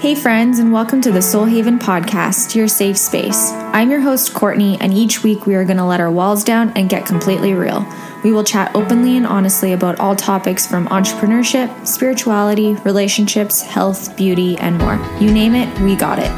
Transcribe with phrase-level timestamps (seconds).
[0.00, 3.50] Hey, friends, and welcome to the Soul Haven podcast, your safe space.
[3.50, 6.70] I'm your host, Kortni, and each week we are going to let our walls down
[6.76, 7.84] and get completely real.
[8.22, 14.56] We will chat openly and honestly about all topics from entrepreneurship, spirituality, relationships, health, beauty,
[14.58, 15.04] and more.
[15.18, 16.30] You name it, we got it.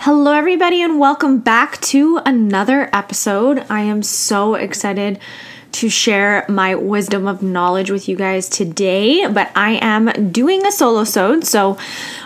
[0.00, 3.64] Hello, everybody, and welcome back to another episode.
[3.70, 5.18] I am so excited
[5.74, 10.70] to share my wisdom of knowledge with you guys today, but I am doing a
[10.70, 11.76] solo sode, so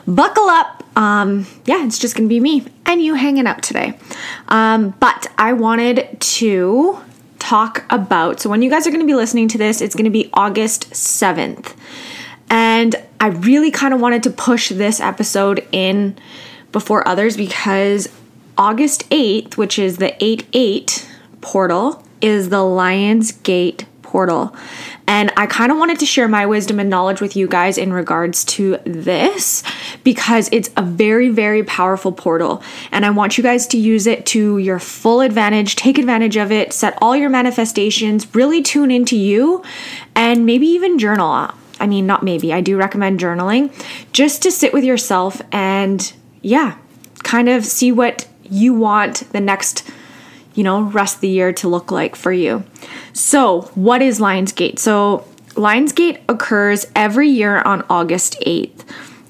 [0.07, 0.85] buckle up.
[0.97, 3.99] Um, yeah, it's just gonna be me and you hanging out today.
[4.49, 6.99] Um, but I wanted to
[7.39, 10.29] talk about so when you guys are gonna be listening to this, it's gonna be
[10.35, 11.75] August 7th.
[12.51, 16.17] And I really kind of wanted to push this episode in
[16.71, 18.09] before others because
[18.59, 21.09] August 8th, which is the 8 8
[21.41, 24.57] portal, is the Lions Gate portal.
[25.07, 27.93] And I kind of wanted to share my wisdom and knowledge with you guys in
[27.93, 29.63] regards to this
[30.03, 32.63] because it's a very, very powerful portal.
[32.91, 36.51] And I want you guys to use it to your full advantage, take advantage of
[36.51, 39.63] it, set all your manifestations, really tune into you,
[40.15, 41.51] and maybe even journal.
[41.81, 43.73] I mean, not maybe, I do recommend journaling
[44.13, 46.13] just to sit with yourself and,
[46.43, 46.77] yeah,
[47.23, 49.89] kind of see what you want the next
[50.59, 52.65] you know, rest of the year to look like for you.
[53.13, 54.81] So, what is Lionsgate?
[54.81, 58.85] So, Lionsgate occurs every year on August 8th.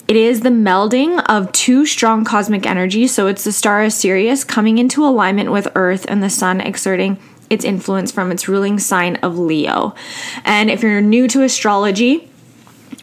[0.08, 3.12] It is the melding of two strong cosmic energies.
[3.12, 7.18] So, it's the star of Sirius coming into alignment with Earth and the sun exerting
[7.50, 9.94] its influence from its ruling sign of Leo.
[10.46, 12.26] And if you're new to astrology,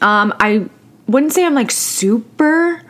[0.02, 0.68] um, I
[1.08, 2.82] wouldn't say I'm like super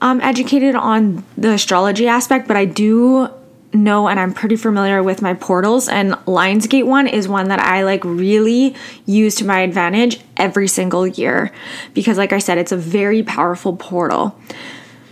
[0.00, 3.30] um, educated on the astrology aspect, but I do
[3.72, 7.84] know and I'm pretty familiar with my portals and Lionsgate one is one that I
[7.84, 11.52] like really use to my advantage every single year
[11.94, 14.38] because like I said it's a very powerful portal.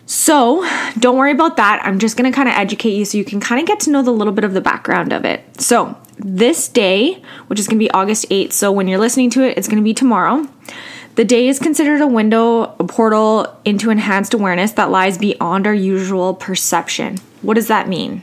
[0.08, 0.64] So,
[1.00, 1.80] don't worry about that.
[1.84, 3.90] I'm just going to kind of educate you so you can kind of get to
[3.90, 5.60] know the little bit of the background of it.
[5.60, 9.42] So, this day, which is going to be August 8th, so when you're listening to
[9.42, 10.48] it, it's going to be tomorrow.
[11.16, 15.74] The day is considered a window, a portal into enhanced awareness that lies beyond our
[15.74, 17.16] usual perception.
[17.40, 18.20] What does that mean?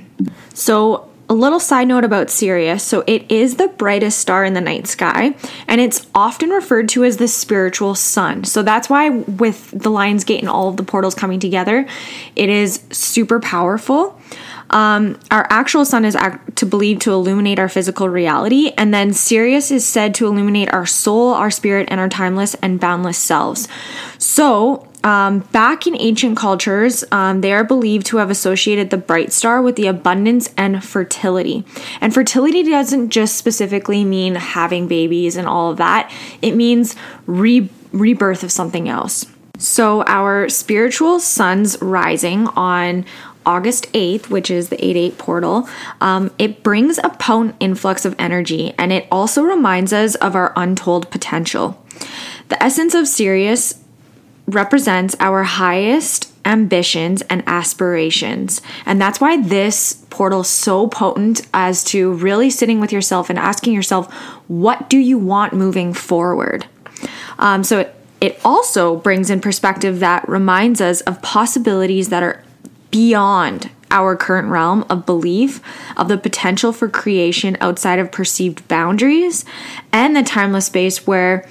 [0.53, 2.83] So, a little side note about Sirius.
[2.83, 5.35] So, it is the brightest star in the night sky,
[5.67, 8.43] and it's often referred to as the spiritual sun.
[8.43, 11.87] So, that's why, with the Lion's Gate and all of the portals coming together,
[12.35, 14.19] it is super powerful.
[14.69, 19.11] Um, our actual sun is act- to believe to illuminate our physical reality, and then
[19.11, 23.67] Sirius is said to illuminate our soul, our spirit, and our timeless and boundless selves.
[24.19, 29.33] So, um, back in ancient cultures, um, they are believed to have associated the bright
[29.33, 31.65] star with the abundance and fertility.
[31.99, 36.11] And fertility doesn't just specifically mean having babies and all of that,
[36.41, 39.25] it means re- rebirth of something else.
[39.59, 43.05] So, our spiritual sun's rising on
[43.45, 45.69] August 8th, which is the 8 8 portal,
[46.01, 50.53] um, it brings a potent influx of energy and it also reminds us of our
[50.55, 51.83] untold potential.
[52.49, 53.82] The essence of Sirius
[54.47, 58.61] represents our highest ambitions and aspirations.
[58.85, 63.39] And that's why this portal is so potent as to really sitting with yourself and
[63.39, 64.13] asking yourself,
[64.47, 66.65] what do you want moving forward?
[67.39, 72.43] Um, so it, it also brings in perspective that reminds us of possibilities that are
[72.91, 75.61] beyond our current realm of belief,
[75.95, 79.45] of the potential for creation outside of perceived boundaries,
[79.91, 81.47] and the timeless space where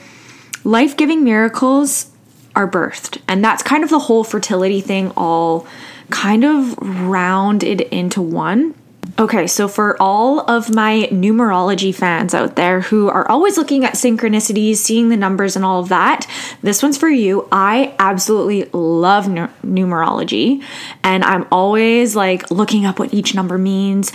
[0.65, 2.12] life giving miracles
[2.55, 3.21] are birthed.
[3.29, 5.67] And that's kind of the whole fertility thing, all
[6.11, 8.75] kind of rounded into one.
[9.19, 13.95] Okay, so for all of my numerology fans out there who are always looking at
[13.95, 16.27] synchronicities, seeing the numbers and all of that,
[16.62, 17.47] this one's for you.
[17.53, 20.62] I absolutely love numerology,
[21.03, 24.12] and I'm always like looking up what each number means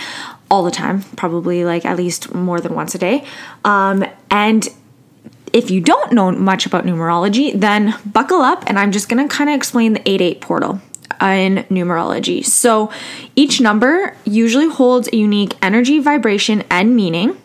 [0.50, 3.24] all the time, probably like at least more than once a day.
[3.64, 4.66] Um, and
[5.52, 9.34] if you don't know much about numerology, then buckle up and I'm just going to
[9.34, 10.80] kind of explain the 8 8 portal
[11.20, 12.44] in numerology.
[12.44, 12.90] So
[13.34, 17.36] each number usually holds a unique energy, vibration, and meaning.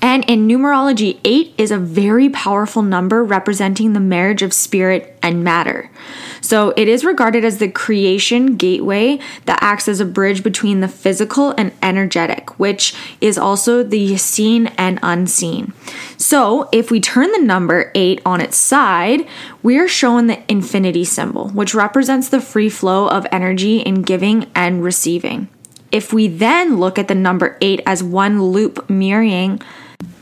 [0.00, 5.44] And in numerology, 8 is a very powerful number representing the marriage of spirit and
[5.44, 5.90] matter.
[6.40, 10.88] So it is regarded as the creation gateway that acts as a bridge between the
[10.88, 15.72] physical and energetic, which is also the seen and unseen.
[16.16, 19.26] So if we turn the number 8 on its side,
[19.62, 24.50] we are shown the infinity symbol, which represents the free flow of energy in giving
[24.54, 25.48] and receiving.
[25.92, 29.60] If we then look at the number 8 as one loop mirroring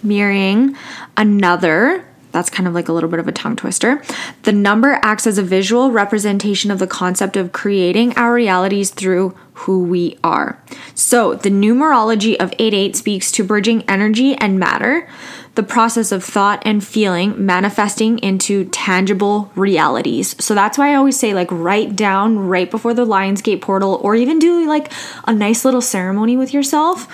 [0.03, 0.77] mirroring
[1.17, 4.03] another that's kind of like a little bit of a tongue twister.
[4.44, 9.37] The number acts as a visual representation of the concept of creating our realities through
[9.55, 10.62] who we are.
[10.94, 15.09] So, the numerology of 88 speaks to bridging energy and matter,
[15.56, 20.43] the process of thought and feeling manifesting into tangible realities.
[20.43, 24.15] So, that's why I always say, like, write down right before the Lionsgate portal, or
[24.15, 24.91] even do like
[25.26, 27.09] a nice little ceremony with yourself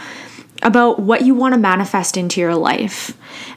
[0.63, 3.17] about what you want to manifest into your life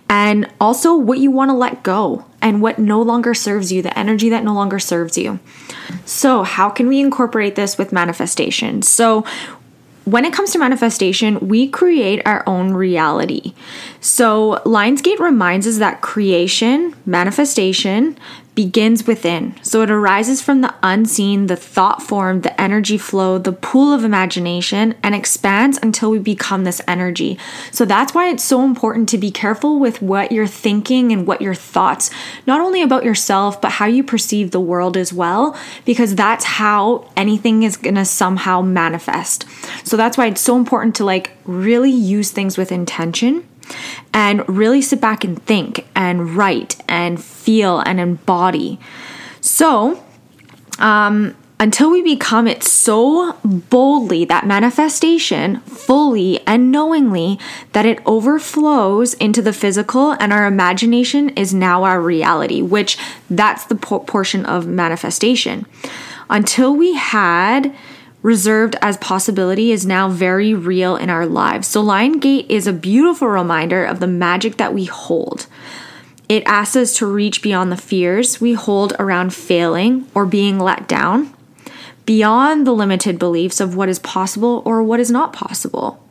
[0.09, 3.97] and also what you want to let go and what no longer serves you, the
[3.97, 5.39] energy that no longer serves you.
[6.05, 8.81] So, how can we incorporate this with manifestation?
[8.81, 9.23] So,
[10.05, 13.53] when it comes to manifestation, we create our own reality.
[14.01, 18.17] So, Lionsgate reminds us that creation, manifestation,
[18.59, 19.55] begins within.
[19.61, 24.03] So it arises from the unseen, the thought form, the energy flow, the pool of
[24.03, 27.39] imagination, and expands until we become this energy.
[27.71, 31.41] So that's why it's so important to be careful with what you're thinking and what
[31.41, 32.09] your thoughts,
[32.45, 37.09] not only about yourself, but how you perceive the world as well, because that's how
[37.15, 39.45] anything is gonna somehow manifest.
[39.85, 43.47] So that's why it's so important to like really use things with intention
[44.13, 48.79] and really sit back and think and write and feel and embody.
[49.41, 50.03] So,
[50.79, 57.37] um, until we become it so boldly, that manifestation, fully and knowingly,
[57.73, 62.97] that it overflows into the physical and our imagination is now our reality, which
[63.29, 65.65] that's the portion of manifestation.
[66.29, 67.75] Until we had
[68.21, 71.67] reserved as possibility is now very real in our lives.
[71.67, 75.47] So, Lion Gate is a beautiful reminder of the magic that we hold.
[76.27, 80.87] It asks us to reach beyond the fears we hold around failing or being let
[80.87, 81.33] down,
[82.05, 86.03] beyond the limited beliefs of what is possible or what is not possible.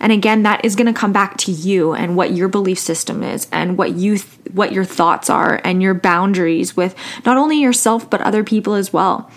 [0.00, 3.22] And again, that is going to come back to you and what your belief system
[3.22, 6.94] is and what you th- what your thoughts are and your boundaries with
[7.24, 9.30] not only yourself but other people as well.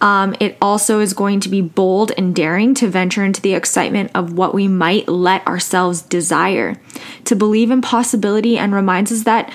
[0.00, 4.10] Um, it also is going to be bold and daring to venture into the excitement
[4.14, 6.76] of what we might let ourselves desire,
[7.24, 9.50] to believe in possibility, and reminds us that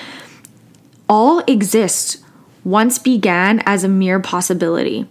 [1.07, 2.23] all exists
[2.63, 5.07] once began as a mere possibility.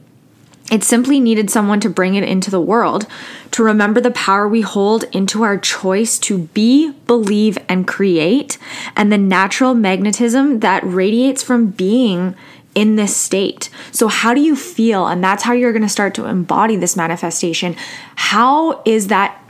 [0.71, 3.07] It simply needed someone to bring it into the world,
[3.51, 8.57] to remember the power we hold into our choice to be, believe, and create,
[8.97, 12.37] and the natural magnetism that radiates from being
[12.75, 13.69] in this state.
[13.91, 15.09] So, how do you feel?
[15.09, 17.75] And that's how you're going to start to embody this manifestation.
[18.15, 19.43] How is that?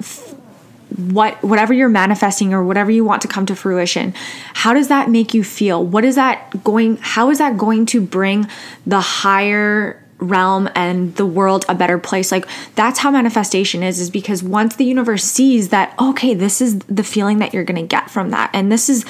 [0.96, 4.12] what whatever you're manifesting or whatever you want to come to fruition
[4.54, 8.00] how does that make you feel what is that going how is that going to
[8.00, 8.46] bring
[8.86, 14.10] the higher realm and the world a better place like that's how manifestation is is
[14.10, 17.86] because once the universe sees that okay this is the feeling that you're going to
[17.86, 19.04] get from that and this is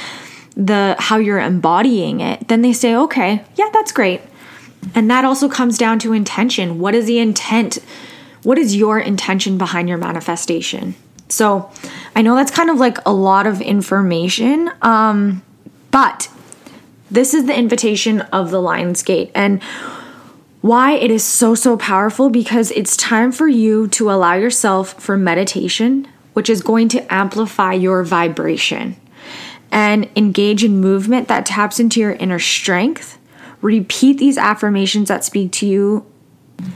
[0.56, 4.20] the how you're embodying it, then they say, "Okay, yeah, that's great."
[4.94, 6.78] And that also comes down to intention.
[6.78, 7.78] What is the intent?
[8.42, 10.94] What is your intention behind your manifestation?
[11.28, 11.70] So,
[12.16, 15.42] I know that's kind of like a lot of information, um,
[15.90, 16.28] but
[17.10, 19.62] this is the invitation of the Lions Gate and
[20.60, 25.16] why it is so so powerful because it's time for you to allow yourself for
[25.16, 28.96] meditation, which is going to amplify your vibration
[29.72, 33.18] and engage in movement that taps into your inner strength.
[33.62, 36.06] Repeat these affirmations that speak to you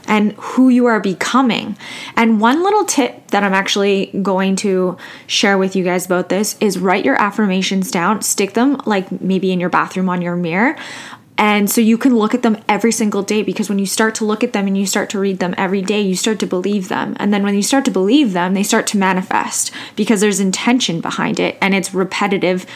[0.07, 1.77] and who you are becoming.
[2.17, 6.57] And one little tip that I'm actually going to share with you guys about this
[6.61, 10.77] is write your affirmations down, stick them like maybe in your bathroom on your mirror.
[11.37, 14.25] And so you can look at them every single day because when you start to
[14.25, 16.89] look at them and you start to read them every day, you start to believe
[16.89, 17.17] them.
[17.19, 21.01] And then when you start to believe them, they start to manifest because there's intention
[21.01, 22.67] behind it and it's repetitive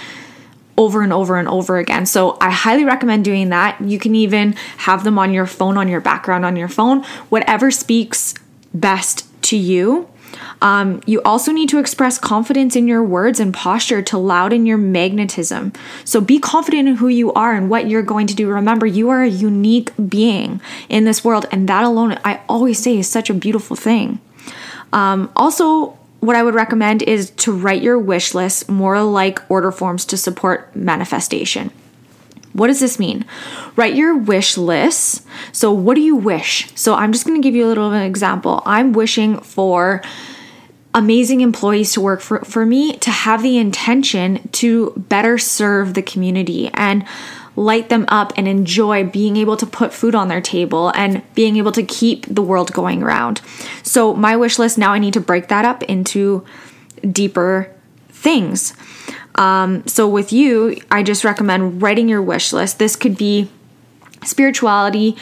[0.77, 2.07] over and over and over again.
[2.07, 3.81] So I highly recommend doing that.
[3.81, 7.71] You can even have them on your phone, on your background, on your phone, whatever
[7.71, 8.35] speaks
[8.75, 10.09] best to you.
[10.61, 14.79] Um, you also need to express confidence in your words and posture to louden your
[14.79, 15.73] magnetism.
[16.05, 18.49] So be confident in who you are and what you're going to do.
[18.49, 22.99] Remember, you are a unique being in this world, and that alone, I always say,
[22.99, 24.21] is such a beautiful thing.
[24.93, 29.71] Um, also, what I would recommend is to write your wish list more like order
[29.71, 31.71] forms to support manifestation.
[32.59, 33.25] What does this mean?
[33.77, 35.25] Write your wish list.
[35.53, 36.71] So, what do you wish?
[36.75, 38.63] So, I'm just going to give you a little of an example.
[38.67, 40.03] I'm wishing for
[40.95, 46.03] amazing employees to work for, for me to have the intention to better serve the
[46.03, 47.05] community and
[47.55, 51.57] light them up and enjoy being able to put food on their table and being
[51.57, 53.41] able to keep the world going around.
[53.83, 56.45] So, my wish list now I need to break that up into
[57.13, 57.73] deeper
[58.09, 58.75] things.
[59.39, 62.79] Um, so with you, I just recommend writing your wish list.
[62.79, 63.49] This could be
[64.25, 65.17] spirituality.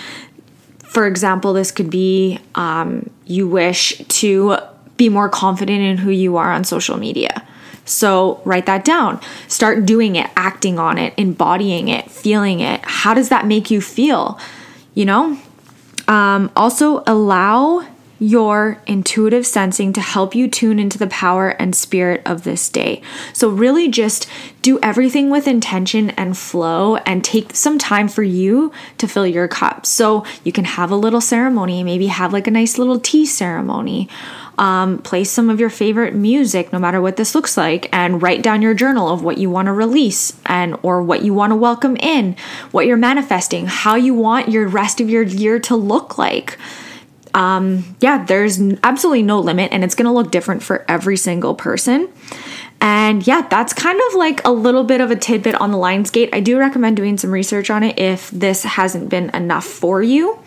[0.78, 4.56] For example, this could be um, you wish to
[4.96, 7.46] be more confident in who you are on social media.
[7.84, 9.20] So write that down.
[9.46, 12.80] Start doing it, acting on it, embodying it, feeling it.
[12.82, 14.40] How does that make you feel?
[14.94, 15.38] You know?
[16.08, 17.86] Um, also, allow
[18.18, 23.02] your intuitive sensing to help you tune into the power and spirit of this day.
[23.32, 24.26] So, really just
[24.62, 29.48] do everything with intention and flow and take some time for you to fill your
[29.48, 29.84] cup.
[29.84, 34.08] So, you can have a little ceremony, maybe have like a nice little tea ceremony.
[34.58, 38.40] Um, play some of your favorite music, no matter what this looks like, and write
[38.40, 41.56] down your journal of what you want to release and or what you want to
[41.56, 42.36] welcome in,
[42.70, 46.56] what you're manifesting, how you want your rest of your year to look like
[47.36, 51.54] um, yeah, there's absolutely no limit and it's going to look different for every single
[51.54, 52.08] person.
[52.80, 56.30] And yeah, that's kind of like a little bit of a tidbit on the Lionsgate.
[56.32, 60.38] I do recommend doing some research on it if this hasn't been enough for you.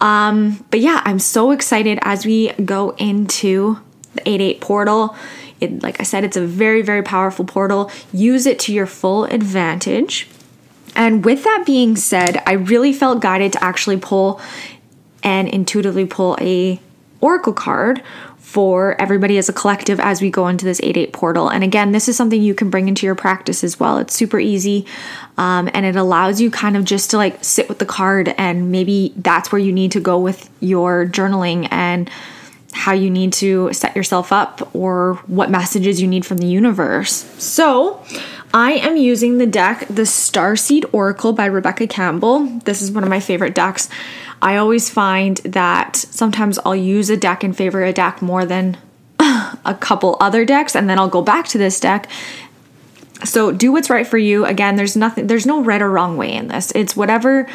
[0.00, 3.78] Um, but yeah, I'm so excited as we go into
[4.14, 5.16] the 8 8 portal.
[5.60, 7.90] It, like I said, it's a very, very powerful portal.
[8.12, 10.28] Use it to your full advantage.
[10.94, 14.40] And with that being said, I really felt guided to actually pull
[15.22, 16.80] and intuitively pull a
[17.20, 18.02] oracle card
[18.38, 21.48] for everybody as a collective as we go into this 8 8 portal.
[21.48, 23.96] And again, this is something you can bring into your practice as well.
[23.96, 24.84] It's super easy
[25.38, 28.70] um, and it allows you kind of just to like sit with the card, and
[28.70, 32.10] maybe that's where you need to go with your journaling and
[32.72, 37.12] how you need to set yourself up or what messages you need from the universe.
[37.42, 38.04] So,
[38.54, 42.44] I am using the deck, the Starseed Oracle by Rebecca Campbell.
[42.64, 43.88] This is one of my favorite decks.
[44.42, 48.76] I always find that sometimes I'll use a deck and favor a deck more than
[49.20, 52.10] a couple other decks, and then I'll go back to this deck.
[53.24, 54.44] So do what's right for you.
[54.44, 56.72] Again, there's nothing, there's no right or wrong way in this.
[56.74, 57.48] It's whatever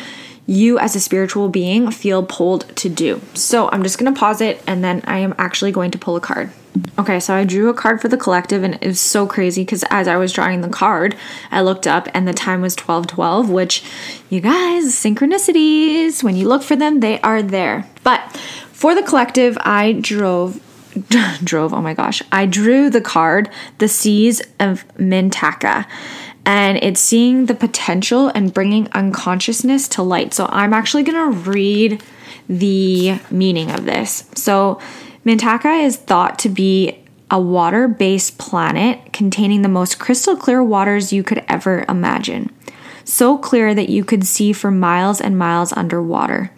[0.45, 3.21] you as a spiritual being feel pulled to do.
[3.33, 6.21] So I'm just gonna pause it and then I am actually going to pull a
[6.21, 6.51] card.
[6.99, 9.83] Okay, so I drew a card for the collective and it was so crazy because
[9.91, 11.15] as I was drawing the card,
[11.51, 13.83] I looked up and the time was 1212, which
[14.29, 17.87] you guys, synchronicities, when you look for them, they are there.
[18.03, 18.35] But
[18.71, 20.63] for the collective, I drove
[21.43, 22.23] drove, oh my gosh.
[22.31, 25.85] I drew the card, The Seas of Mintaka
[26.47, 30.33] and it's seeing the potential and bringing unconsciousness to light.
[30.33, 32.01] So I'm actually going to read
[32.47, 34.23] the meaning of this.
[34.33, 34.79] So
[35.27, 41.11] Mintaka is thought to be a water based planet containing the most crystal clear waters
[41.11, 42.49] you could ever imagine.
[43.03, 46.51] So clear that you could see for miles and miles underwater.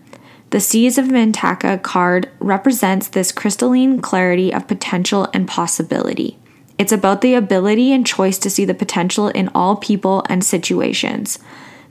[0.51, 6.37] The Seas of Mintaka card represents this crystalline clarity of potential and possibility.
[6.77, 11.39] It's about the ability and choice to see the potential in all people and situations.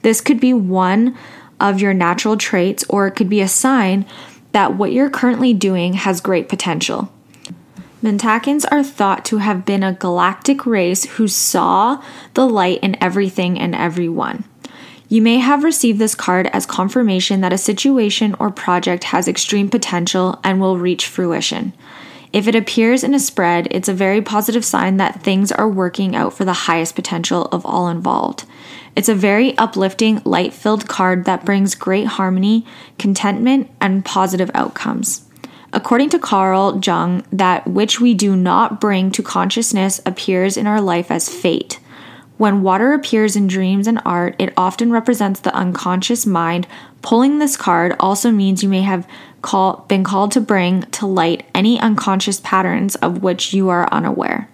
[0.02, 1.18] This could be one
[1.58, 4.06] of your natural traits, or it could be a sign
[4.52, 7.12] that what you're currently doing has great potential.
[8.02, 12.02] Mintakans are thought to have been a galactic race who saw
[12.34, 14.44] the light in everything and everyone.
[15.08, 19.68] You may have received this card as confirmation that a situation or project has extreme
[19.68, 21.72] potential and will reach fruition.
[22.32, 26.14] If it appears in a spread, it's a very positive sign that things are working
[26.14, 28.44] out for the highest potential of all involved.
[28.98, 32.66] It's a very uplifting, light filled card that brings great harmony,
[32.98, 35.24] contentment, and positive outcomes.
[35.72, 40.80] According to Carl Jung, that which we do not bring to consciousness appears in our
[40.80, 41.78] life as fate.
[42.38, 46.66] When water appears in dreams and art, it often represents the unconscious mind.
[47.00, 49.06] Pulling this card also means you may have
[49.42, 54.48] call, been called to bring to light any unconscious patterns of which you are unaware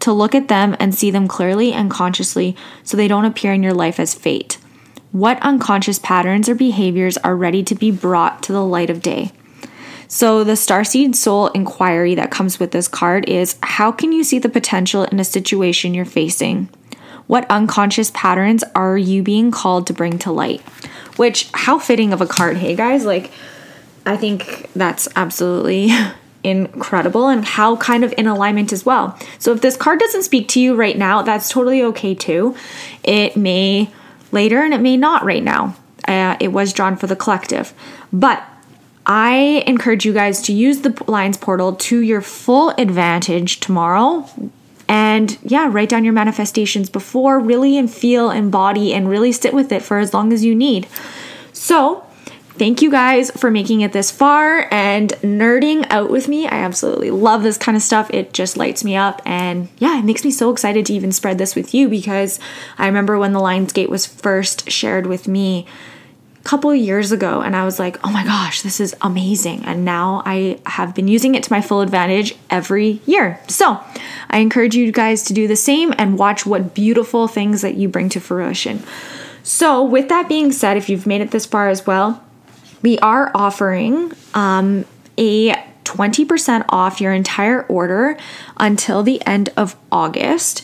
[0.00, 3.62] to look at them and see them clearly and consciously so they don't appear in
[3.62, 4.58] your life as fate.
[5.12, 9.32] What unconscious patterns or behaviors are ready to be brought to the light of day?
[10.10, 14.38] So, the Starseed Soul inquiry that comes with this card is how can you see
[14.38, 16.70] the potential in a situation you're facing?
[17.26, 20.62] What unconscious patterns are you being called to bring to light?
[21.16, 23.04] Which, how fitting of a card, hey guys?
[23.04, 23.30] Like,
[24.06, 25.90] I think that's absolutely
[26.48, 29.18] incredible and how kind of in alignment as well.
[29.38, 32.56] So if this card doesn't speak to you right now, that's totally okay too.
[33.04, 33.90] It may
[34.32, 35.76] later and it may not right now.
[36.06, 37.72] Uh, it was drawn for the collective.
[38.12, 38.42] But
[39.06, 44.28] I encourage you guys to use the Lions portal to your full advantage tomorrow.
[44.86, 49.70] And yeah, write down your manifestations before, really and feel, embody, and really sit with
[49.72, 50.86] it for as long as you need.
[51.52, 52.04] So,
[52.58, 56.46] thank you guys for making it this far and nerding out with me.
[56.46, 58.10] I absolutely love this kind of stuff.
[58.10, 59.22] It just lights me up.
[59.24, 62.40] And yeah, it makes me so excited to even spread this with you because
[62.76, 65.66] I remember when the Lionsgate was first shared with me
[66.40, 69.64] a couple years ago and I was like, oh my gosh, this is amazing.
[69.64, 73.40] And now I have been using it to my full advantage every year.
[73.48, 73.80] So
[74.30, 77.88] I encourage you guys to do the same and watch what beautiful things that you
[77.88, 78.82] bring to fruition.
[79.48, 82.22] So, with that being said, if you've made it this far as well,
[82.82, 84.84] we are offering um,
[85.16, 85.54] a
[85.84, 88.16] 20% off your entire order
[88.58, 90.62] until the end of August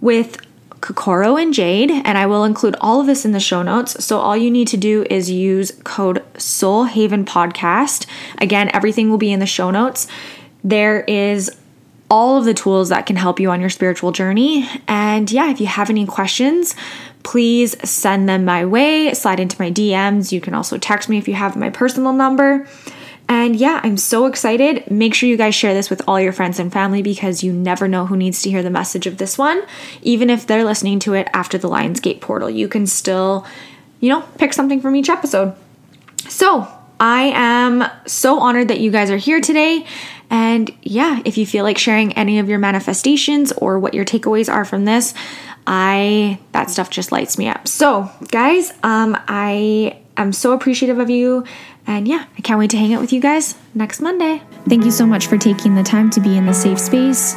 [0.00, 0.40] with
[0.80, 4.02] Kokoro and Jade, and I will include all of this in the show notes.
[4.04, 8.06] So all you need to do is use code Soul Haven Podcast.
[8.38, 10.06] Again, everything will be in the show notes.
[10.64, 11.50] There is
[12.10, 14.68] all of the tools that can help you on your spiritual journey.
[14.88, 16.74] And yeah, if you have any questions,
[17.22, 20.32] please send them my way, slide into my DMs.
[20.32, 22.66] You can also text me if you have my personal number.
[23.28, 24.90] And yeah, I'm so excited.
[24.90, 27.86] Make sure you guys share this with all your friends and family because you never
[27.86, 29.62] know who needs to hear the message of this one.
[30.02, 33.46] Even if they're listening to it after the Lionsgate portal, you can still,
[34.00, 35.54] you know, pick something from each episode.
[36.28, 36.66] So,
[36.98, 39.86] I am so honored that you guys are here today.
[40.28, 44.52] And yeah, if you feel like sharing any of your manifestations or what your takeaways
[44.52, 45.14] are from this,
[45.66, 47.68] I that stuff just lights me up.
[47.68, 51.44] So, guys, um I am so appreciative of you
[51.86, 54.42] and yeah, I can't wait to hang out with you guys next Monday.
[54.68, 57.34] Thank you so much for taking the time to be in the safe space.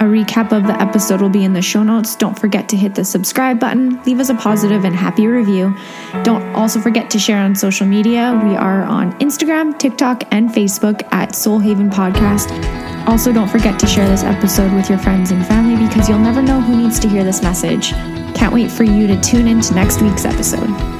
[0.00, 2.14] A recap of the episode will be in the show notes.
[2.14, 5.76] Don't forget to hit the subscribe button, leave us a positive and happy review.
[6.22, 8.40] Don't also forget to share on social media.
[8.44, 12.97] We are on Instagram, TikTok, and Facebook at Soul Haven Podcast.
[13.08, 16.42] Also, don't forget to share this episode with your friends and family because you'll never
[16.42, 17.92] know who needs to hear this message.
[18.34, 20.97] Can't wait for you to tune in to next week's episode.